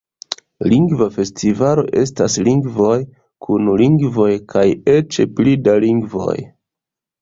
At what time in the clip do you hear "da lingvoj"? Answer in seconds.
5.71-6.39